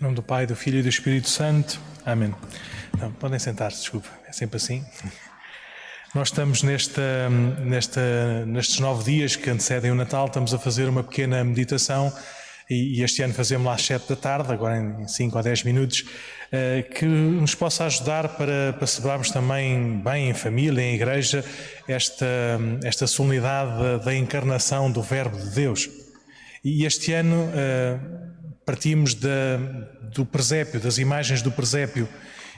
[0.00, 1.78] Em nome do Pai, do Filho e do Espírito Santo.
[2.06, 2.34] Amém.
[3.18, 4.82] Podem sentar-se, desculpa, é sempre assim.
[6.14, 7.28] Nós estamos nesta,
[7.62, 12.10] nesta, nestes nove dias que antecedem o Natal, estamos a fazer uma pequena meditação
[12.70, 16.06] e, este ano fazemos lá às sete da tarde, agora em cinco ou dez minutos,
[16.50, 21.44] eh, que nos possa ajudar para, para celebrarmos também bem em família, em igreja,
[21.86, 22.26] esta,
[22.82, 25.90] esta solenidade da, da encarnação do Verbo de Deus.
[26.64, 27.98] E este ano eh,
[28.70, 29.56] partimos da,
[30.14, 32.08] do presépio, das imagens do presépio,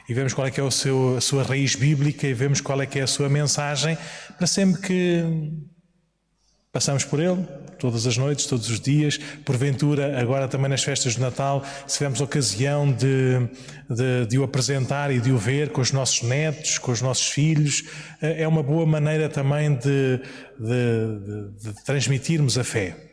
[0.07, 2.83] e vemos qual é que é o seu, a sua raiz bíblica e vemos qual
[2.83, 3.97] é que é a sua mensagem,
[4.37, 5.25] para sempre que
[6.71, 7.43] passamos por ele,
[7.79, 12.21] todas as noites, todos os dias, porventura, agora também nas festas de Natal, se tivermos
[12.21, 13.49] ocasião de,
[13.89, 17.31] de, de, o apresentar e de o ver com os nossos netos, com os nossos
[17.31, 17.85] filhos,
[18.21, 20.21] eh, é uma boa maneira também de,
[20.61, 23.12] de transmitirmos a fé.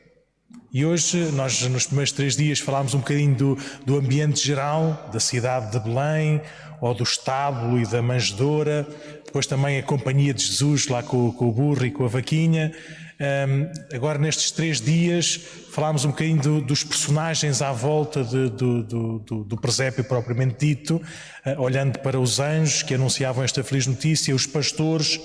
[0.71, 5.19] E hoje, nós nos primeiros três dias falámos um bocadinho do, do ambiente geral, da
[5.19, 6.39] cidade de Belém,
[6.79, 8.87] ou do estábulo e da manjedoura,
[9.25, 12.71] depois também a companhia de Jesus lá com, com o burro e com a vaquinha.
[13.19, 18.83] Um, agora, nestes três dias, falámos um bocadinho do, dos personagens à volta de, do,
[18.83, 21.01] do, do, presépio propriamente dito,
[21.45, 25.19] uh, olhando para os anjos que anunciavam esta feliz notícia, os pastores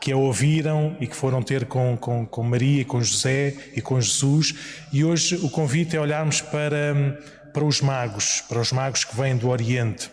[0.00, 4.00] que a ouviram e que foram ter com, com, com Maria, com José e com
[4.00, 4.54] Jesus.
[4.92, 7.18] E hoje o convite é olharmos para,
[7.52, 10.10] para os magos, para os magos que vêm do Oriente.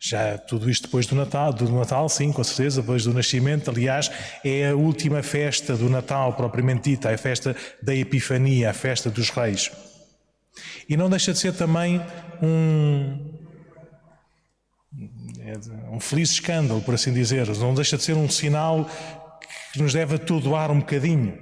[0.00, 3.70] Já tudo isto depois do Natal, do Natal, sim, com certeza, depois do nascimento.
[3.70, 4.10] Aliás,
[4.44, 9.10] é a última festa do Natal propriamente dita, é a festa da Epifania, a festa
[9.10, 9.72] dos Reis.
[10.88, 12.00] E não deixa de ser também
[12.40, 13.37] um,
[15.48, 17.48] é um feliz escândalo, por assim dizer.
[17.56, 18.88] Não deixa de ser um sinal
[19.72, 21.36] que nos deve atordoar um bocadinho.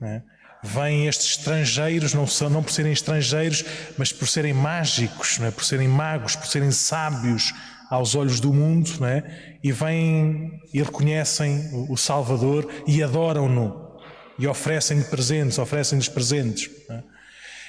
[0.00, 0.22] É?
[0.62, 3.64] Vêm estes estrangeiros, não, são, não por serem estrangeiros,
[3.98, 5.50] mas por serem mágicos, é?
[5.50, 7.52] por serem magos, por serem sábios
[7.90, 9.58] aos olhos do mundo, é?
[9.62, 13.98] e vêm e reconhecem o Salvador e adoram-no,
[14.38, 16.70] e oferecem-lhe presentes, oferecem-lhes presentes.
[16.88, 17.02] É?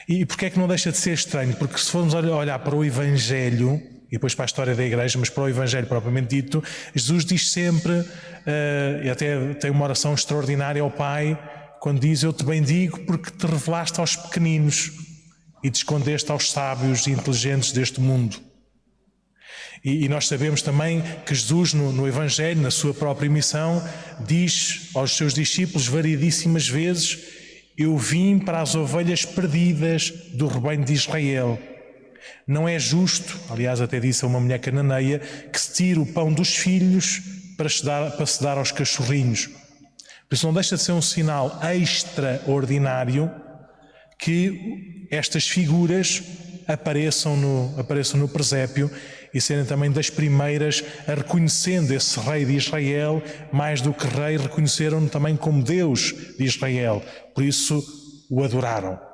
[0.07, 1.55] E porquê é que não deixa de ser estranho?
[1.55, 3.81] Porque se formos olhar para o Evangelho,
[4.13, 6.63] e depois para a história da igreja, mas para o Evangelho propriamente dito,
[6.93, 11.35] Jesus diz sempre, uh, e até tem uma oração extraordinária ao Pai,
[11.81, 14.91] quando diz: Eu te bendigo porque te revelaste aos pequeninos
[15.63, 18.37] e te escondeste aos sábios e inteligentes deste mundo.
[19.83, 23.83] E, e nós sabemos também que Jesus, no, no Evangelho, na sua própria missão,
[24.27, 27.17] diz aos seus discípulos variedíssimas vezes:
[27.75, 31.59] Eu vim para as ovelhas perdidas do rebanho de Israel.
[32.47, 35.19] Não é justo, aliás, até disse a uma mulher cananeia,
[35.51, 37.21] que se tire o pão dos filhos
[37.57, 39.49] para se dar, para se dar aos cachorrinhos.
[40.27, 43.31] Por isso não deixa de ser um sinal extraordinário
[44.17, 46.23] que estas figuras
[46.67, 48.89] apareçam no, apareçam no presépio
[49.33, 54.37] e serem também das primeiras a reconhecendo esse rei de Israel, mais do que rei,
[54.37, 57.03] reconheceram-no também como Deus de Israel.
[57.33, 57.83] Por isso
[58.29, 59.12] o adoraram.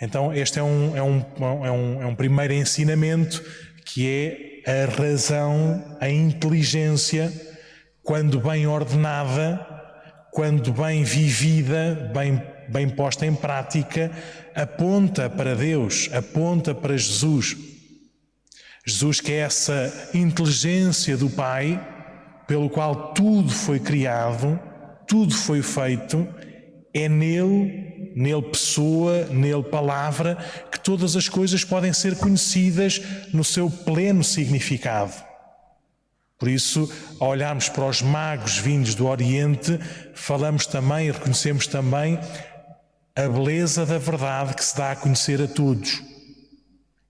[0.00, 1.24] Então, este é um, é um,
[1.64, 3.44] é um, é um primeiro ensinamento
[3.84, 4.06] que
[4.64, 7.32] é a razão, a inteligência,
[8.02, 9.66] quando bem ordenada,
[10.30, 14.10] quando bem vivida, bem, bem posta em prática,
[14.54, 17.56] aponta para Deus, aponta para Jesus.
[18.86, 21.78] Jesus, que é essa inteligência do Pai,
[22.46, 24.58] pelo qual tudo foi criado,
[25.06, 26.26] tudo foi feito,
[26.94, 30.36] é nele nele pessoa, nele palavra,
[30.70, 33.00] que todas as coisas podem ser conhecidas
[33.32, 35.14] no seu pleno significado.
[36.38, 36.90] Por isso,
[37.20, 39.78] ao olharmos para os magos vindos do Oriente,
[40.14, 42.18] falamos também e reconhecemos também
[43.14, 46.02] a beleza da verdade que se dá a conhecer a todos.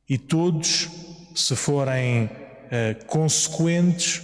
[0.08, 0.88] E todos,
[1.36, 4.20] se forem uh, consequentes,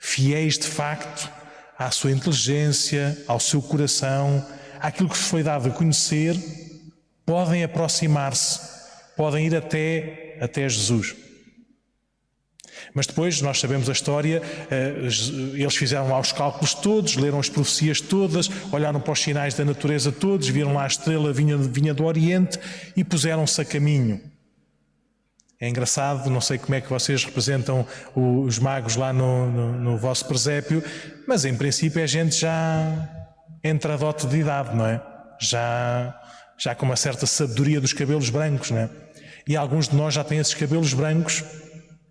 [0.00, 1.30] fiéis de facto
[1.78, 4.44] à sua inteligência, ao seu coração,
[4.84, 6.36] àquilo que vos foi dado a conhecer,
[7.24, 8.60] podem aproximar-se,
[9.16, 11.16] podem ir até, até Jesus.
[12.92, 14.94] Mas depois nós sabemos a história, eh,
[15.54, 19.64] eles fizeram lá os cálculos todos, leram as profecias todas, olharam para os sinais da
[19.64, 22.58] natureza todos, viram lá a estrela vinha, vinha do Oriente
[22.94, 24.20] e puseram-se a caminho.
[25.58, 29.98] É engraçado, não sei como é que vocês representam os magos lá no, no, no
[29.98, 30.84] vosso presépio,
[31.26, 33.23] mas em princípio é gente já
[33.64, 35.00] entradote de idade, não é?
[35.40, 36.20] Já,
[36.58, 38.90] já com uma certa sabedoria dos cabelos brancos, não é?
[39.48, 41.42] E alguns de nós já têm esses cabelos brancos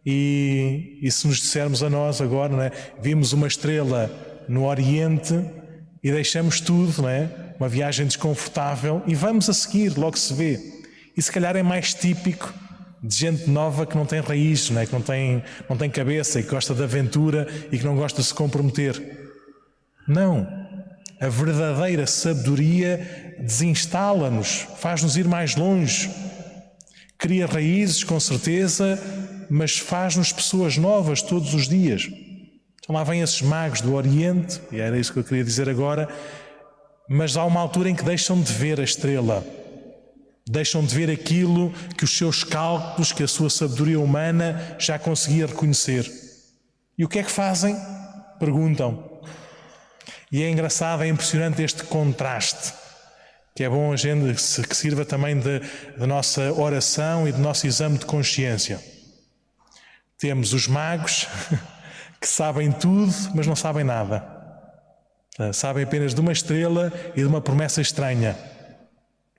[0.06, 2.72] e, e se nos dissermos a nós agora, não é?
[3.02, 4.10] Vimos uma estrela
[4.50, 5.34] no Oriente
[6.04, 7.30] e deixamos tudo, não é?
[7.60, 10.60] Uma viagem desconfortável e vamos a seguir, logo se vê.
[11.16, 12.54] E se calhar é mais típico
[13.02, 14.86] de gente nova que não tem raiz, não é?
[14.86, 18.22] que não tem, não tem cabeça e que gosta de aventura e que não gosta
[18.22, 19.02] de se comprometer.
[20.08, 20.63] Não.
[21.24, 26.12] A verdadeira sabedoria desinstala-nos, faz-nos ir mais longe,
[27.18, 29.02] cria raízes, com certeza,
[29.50, 32.10] mas faz-nos pessoas novas todos os dias.
[32.82, 36.10] Então lá vêm esses magos do Oriente, e era isso que eu queria dizer agora,
[37.08, 39.48] mas há uma altura em que deixam de ver a estrela,
[40.46, 45.48] deixam de ver aquilo que os seus cálculos, que a sua sabedoria humana já conseguia
[45.48, 46.06] reconhecer.
[46.98, 47.78] E o que é que fazem?
[48.42, 49.13] Perguntam.
[50.34, 52.74] E é engraçado, é impressionante este contraste,
[53.56, 54.34] que é bom a gente
[54.68, 58.84] que sirva também de, de nossa oração e de nosso exame de consciência.
[60.18, 61.28] Temos os magos
[62.20, 64.26] que sabem tudo, mas não sabem nada.
[65.38, 68.36] Ah, sabem apenas de uma estrela e de uma promessa estranha,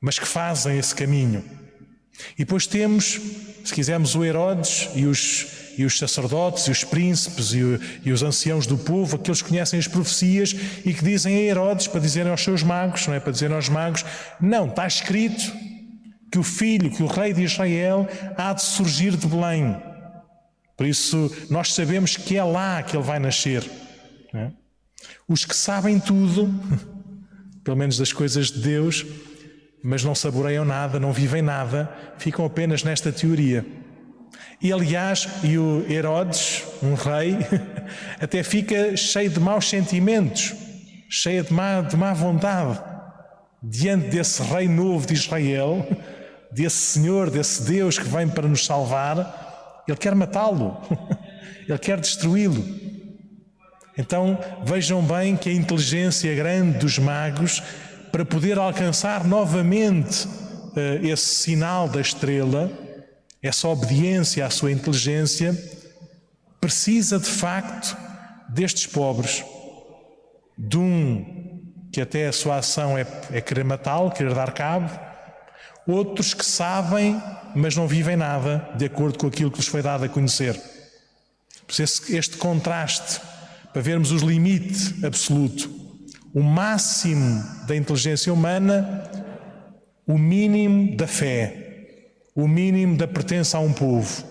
[0.00, 1.44] mas que fazem esse caminho.
[2.38, 3.20] E depois temos,
[3.64, 8.12] se quisermos, o Herodes e os, e os sacerdotes e os príncipes e, o, e,
[8.12, 10.54] os anciãos do povo, aqueles que conhecem as profecias
[10.84, 13.20] e que dizem a Herodes para dizerem aos seus magos, não é?
[13.20, 14.04] Para dizerem aos magos,
[14.40, 15.52] não, está escrito
[16.30, 19.76] que o filho, que o rei de Israel há de surgir de Belém.
[20.76, 23.64] Por isso, nós sabemos que é lá que ele vai nascer.
[24.32, 24.50] É?
[25.28, 26.52] Os que sabem tudo,
[27.62, 29.06] pelo menos das coisas de Deus,
[29.82, 33.64] mas não saboreiam nada, não vivem nada, ficam apenas nesta teoria.
[34.60, 37.38] E aliás, e o Herodes, um rei,
[38.20, 40.54] até fica cheio de maus sentimentos,
[41.08, 42.80] cheio de má, de má vontade,
[43.62, 45.86] diante desse rei novo de Israel,
[46.52, 49.44] desse Senhor, desse Deus que vem para nos salvar
[49.86, 50.76] ele quer matá-lo,
[51.68, 52.64] ele quer destruí-lo.
[53.96, 57.62] Então vejam bem que a inteligência grande dos magos
[58.10, 62.70] para poder alcançar novamente uh, esse sinal da estrela,
[63.46, 65.54] essa obediência à sua inteligência,
[66.58, 67.94] precisa de facto
[68.48, 69.44] destes pobres,
[70.56, 71.62] de um
[71.92, 74.90] que até a sua ação é, é querer matá-lo, querer dar cabo,
[75.86, 77.20] outros que sabem,
[77.54, 80.58] mas não vivem nada de acordo com aquilo que lhes foi dado a conhecer.
[82.08, 83.20] Este contraste,
[83.74, 85.70] para vermos o limite absoluto,
[86.32, 89.04] o máximo da inteligência humana,
[90.06, 91.63] o mínimo da fé,
[92.34, 94.24] o mínimo da pertença a um povo.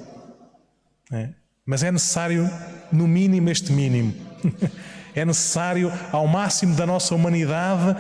[1.12, 1.30] É?
[1.66, 2.50] Mas é necessário,
[2.92, 4.14] no mínimo, este mínimo.
[5.16, 7.96] é necessário, ao máximo da nossa humanidade,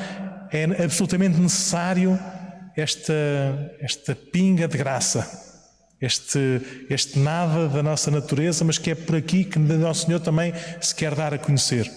[0.51, 2.19] é absolutamente necessário
[2.75, 3.13] esta,
[3.79, 5.27] esta pinga de graça,
[6.01, 10.53] este, este nada da nossa natureza, mas que é por aqui que Nosso Senhor também
[10.81, 11.89] se quer dar a conhecer.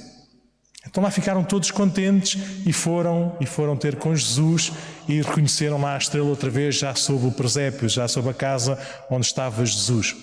[0.88, 4.72] Então lá ficaram todos contentes e foram e foram ter com Jesus
[5.08, 8.78] e reconheceram lá a estrela outra vez, já sob o presépio, já sob a casa
[9.10, 10.16] onde estava Jesus.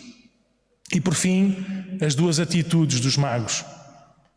[0.94, 1.65] E por fim,
[2.01, 3.65] as duas atitudes dos magos.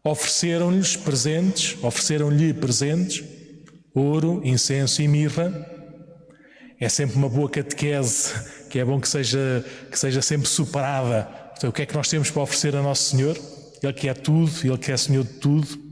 [0.05, 3.25] Ofereceram-lhes presentes, ofereceram-lhe presentes,
[3.94, 5.52] ouro, incenso e mirra,
[6.79, 8.34] é sempre uma boa catequese,
[8.69, 11.29] que é bom que seja, que seja sempre superada.
[11.56, 13.37] Então, o que é que nós temos para oferecer a Nosso Senhor?
[13.82, 15.85] Ele que é tudo, Ele que é Senhor de tudo.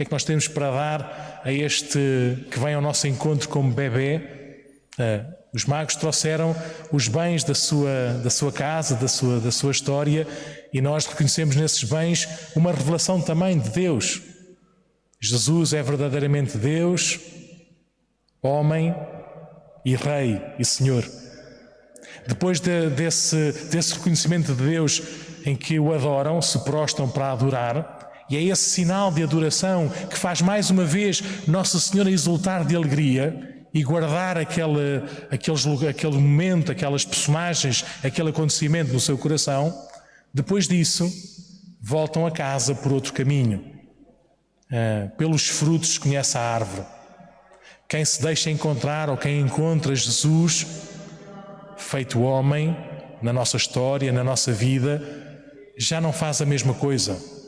[0.00, 1.98] Que é que nós temos para dar a este
[2.50, 4.22] que vem ao nosso encontro como bebê?
[4.98, 6.56] Ah, os magos trouxeram
[6.90, 10.26] os bens da sua, da sua casa, da sua, da sua história,
[10.72, 12.26] e nós reconhecemos nesses bens
[12.56, 14.22] uma revelação também de Deus.
[15.20, 17.20] Jesus é verdadeiramente Deus,
[18.42, 18.94] homem,
[19.84, 21.04] e Rei e Senhor.
[22.26, 25.02] Depois de, desse, desse reconhecimento de Deus
[25.44, 27.99] em que o adoram, se prostam para adorar,
[28.30, 32.76] e é esse sinal de adoração que faz mais uma vez Nossa Senhora exultar de
[32.76, 39.76] alegria e guardar aquele, aqueles, aquele momento, aquelas personagens, aquele acontecimento no seu coração.
[40.32, 41.10] Depois disso,
[41.80, 43.64] voltam a casa por outro caminho.
[44.70, 46.86] Uh, pelos frutos conhece a árvore.
[47.88, 50.64] Quem se deixa encontrar ou quem encontra Jesus,
[51.76, 52.76] feito homem,
[53.20, 55.02] na nossa história, na nossa vida,
[55.76, 57.39] já não faz a mesma coisa.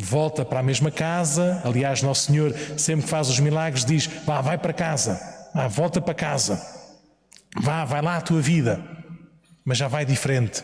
[0.00, 1.60] Volta para a mesma casa.
[1.64, 5.20] Aliás, Nosso Senhor, sempre que faz os milagres, diz: Vá, vai para casa,
[5.54, 6.60] vá, volta para casa,
[7.60, 8.80] vá, vai lá a tua vida.
[9.64, 10.62] Mas já vai diferente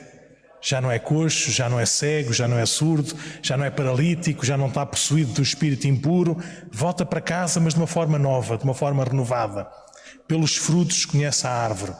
[0.64, 3.70] já não é coxo, já não é cego, já não é surdo, já não é
[3.70, 8.18] paralítico, já não está possuído do espírito impuro, volta para casa, mas de uma forma
[8.18, 9.68] nova, de uma forma renovada.
[10.26, 11.92] Pelos frutos conhece a árvore.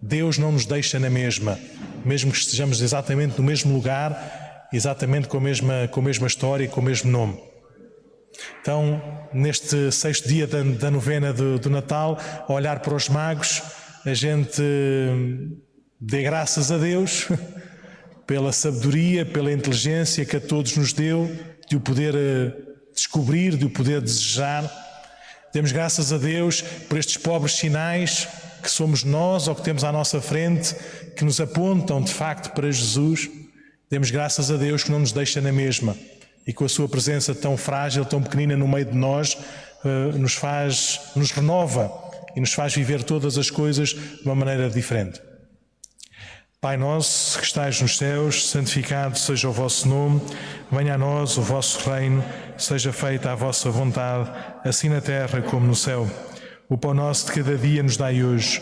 [0.00, 1.58] Deus não nos deixa na mesma,
[2.02, 6.64] mesmo que estejamos exatamente no mesmo lugar, exatamente com a mesma, com a mesma história
[6.64, 7.40] e com o mesmo nome.
[8.60, 13.62] Então, neste sexto dia da, da novena do, do Natal, a olhar para os magos,
[14.04, 14.62] a gente
[16.00, 17.26] Dê graças a Deus
[18.24, 21.28] pela sabedoria, pela inteligência que a todos nos deu,
[21.68, 22.52] de o poder eh,
[22.94, 24.70] descobrir, de o poder desejar.
[25.52, 28.28] Demos graças a Deus por estes pobres sinais
[28.62, 30.76] que somos nós ou que temos à nossa frente,
[31.16, 33.28] que nos apontam de facto para Jesus.
[33.90, 35.96] Demos graças a Deus que não nos deixa na mesma
[36.46, 39.36] e com a sua presença tão frágil, tão pequenina no meio de nós,
[39.84, 41.90] eh, nos faz, nos renova
[42.36, 45.20] e nos faz viver todas as coisas de uma maneira diferente.
[46.60, 50.20] Pai nosso que estais nos céus, santificado seja o vosso nome,
[50.72, 52.22] venha a nós o vosso reino,
[52.58, 54.30] seja feita a vossa vontade,
[54.64, 56.10] assim na terra como no céu.
[56.68, 58.60] O pão nosso de cada dia nos dai hoje.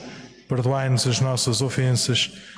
[0.48, 2.32] Perdoai-nos as nossas ofensas,